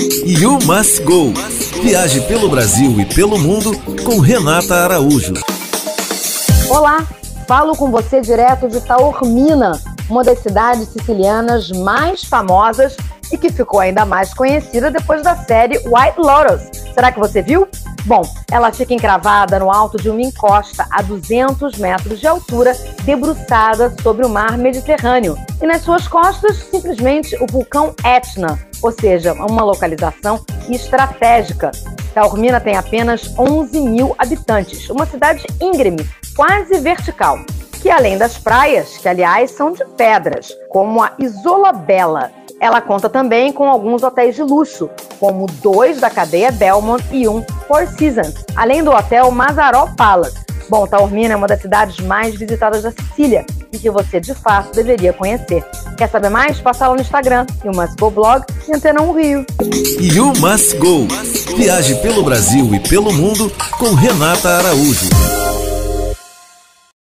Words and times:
You 0.00 0.58
Must 0.64 1.02
Go. 1.02 1.32
Viaje 1.82 2.22
pelo 2.22 2.48
Brasil 2.48 2.98
e 2.98 3.04
pelo 3.04 3.38
mundo 3.38 3.72
com 4.02 4.20
Renata 4.20 4.74
Araújo. 4.74 5.34
Olá, 6.70 7.06
falo 7.46 7.76
com 7.76 7.90
você 7.90 8.22
direto 8.22 8.68
de 8.68 8.80
Taormina, 8.80 9.78
uma 10.08 10.24
das 10.24 10.38
cidades 10.38 10.88
sicilianas 10.88 11.70
mais 11.70 12.24
famosas 12.24 12.96
e 13.30 13.36
que 13.36 13.52
ficou 13.52 13.80
ainda 13.80 14.06
mais 14.06 14.32
conhecida 14.32 14.90
depois 14.90 15.22
da 15.22 15.36
série 15.36 15.76
White 15.78 16.18
Lotus. 16.18 16.62
Será 16.94 17.12
que 17.12 17.18
você 17.18 17.42
viu? 17.42 17.68
Bom, 18.04 18.22
ela 18.50 18.72
fica 18.72 18.92
encravada 18.92 19.60
no 19.60 19.70
alto 19.70 19.96
de 19.96 20.10
uma 20.10 20.20
encosta 20.20 20.86
a 20.90 21.02
200 21.02 21.78
metros 21.78 22.18
de 22.18 22.26
altura, 22.26 22.72
debruçada 23.04 23.94
sobre 24.02 24.26
o 24.26 24.28
mar 24.28 24.58
Mediterrâneo. 24.58 25.36
E 25.60 25.66
nas 25.66 25.82
suas 25.82 26.08
costas, 26.08 26.56
simplesmente 26.56 27.36
o 27.40 27.46
vulcão 27.46 27.94
Etna, 28.04 28.58
ou 28.82 28.90
seja, 28.90 29.32
uma 29.34 29.62
localização 29.62 30.44
estratégica. 30.68 31.70
Taormina 32.12 32.60
tem 32.60 32.76
apenas 32.76 33.32
11 33.38 33.80
mil 33.80 34.14
habitantes, 34.18 34.90
uma 34.90 35.06
cidade 35.06 35.46
íngreme, 35.60 36.08
quase 36.34 36.80
vertical, 36.80 37.38
que 37.80 37.88
além 37.88 38.18
das 38.18 38.36
praias, 38.36 38.98
que 38.98 39.08
aliás 39.08 39.52
são 39.52 39.72
de 39.72 39.84
pedras, 39.96 40.52
como 40.68 41.02
a 41.02 41.12
Isola 41.18 41.72
Bela, 41.72 42.32
ela 42.62 42.80
conta 42.80 43.10
também 43.10 43.52
com 43.52 43.68
alguns 43.68 44.04
hotéis 44.04 44.36
de 44.36 44.42
luxo, 44.42 44.88
como 45.18 45.48
dois 45.60 45.98
da 45.98 46.08
cadeia 46.08 46.52
Belmont 46.52 47.02
e 47.10 47.26
um 47.26 47.44
Four 47.66 47.88
Seasons, 47.88 48.34
além 48.54 48.84
do 48.84 48.92
hotel 48.92 49.32
Mazaró 49.32 49.88
Palace. 49.96 50.38
Bom, 50.68 50.86
Taormina 50.86 51.34
é 51.34 51.36
uma 51.36 51.48
das 51.48 51.60
cidades 51.60 51.98
mais 52.06 52.36
visitadas 52.36 52.84
da 52.84 52.92
Sicília 52.92 53.44
e 53.72 53.78
que 53.80 53.90
você 53.90 54.20
de 54.20 54.32
fato 54.32 54.76
deveria 54.76 55.12
conhecer. 55.12 55.64
Quer 55.98 56.08
saber 56.08 56.28
mais? 56.30 56.60
Passa 56.60 56.86
lá 56.86 56.94
no 56.94 57.00
Instagram, 57.00 57.46
You 57.64 57.72
Must 57.74 57.96
Go 57.98 58.10
Blog 58.12 58.44
e 58.68 58.72
Antena 58.72 59.02
1 59.02 59.12
Rio. 59.12 59.46
You 60.00 60.32
Must 60.38 60.76
Go. 60.76 61.08
Viaje 61.56 61.96
pelo 61.96 62.22
Brasil 62.22 62.72
e 62.72 62.78
pelo 62.78 63.12
mundo 63.12 63.52
com 63.76 63.92
Renata 63.92 64.48
Araújo. 64.48 65.10